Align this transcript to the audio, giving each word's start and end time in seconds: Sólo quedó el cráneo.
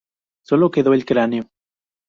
Sólo 0.41 0.71
quedó 0.71 0.95
el 0.95 1.05
cráneo. 1.05 1.43